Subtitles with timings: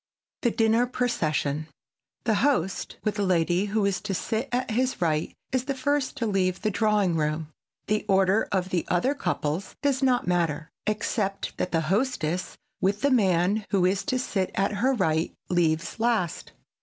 [0.41, 1.67] [Sidenote: THE DINNER PROCESSION]
[2.23, 6.17] The host, with the lady who is to sit at his right, is the first
[6.17, 7.51] to leave the drawing room.
[7.85, 13.11] The order of the other couples does not matter, except that the hostess, with the
[13.11, 16.53] man who is to sit at her right, leaves last.